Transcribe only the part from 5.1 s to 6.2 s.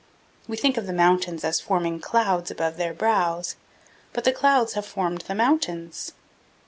the mountains.